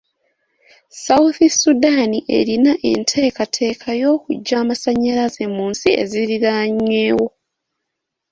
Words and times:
Sounth 1.03 1.39
Sudan 1.61 2.11
erina 2.37 2.73
enteekateeka 2.91 3.89
y'okuggya 4.01 4.55
amasannyalaze 4.63 5.43
mu 5.55 5.63
nsi 5.71 5.89
eziriraanyeewo. 6.01 7.27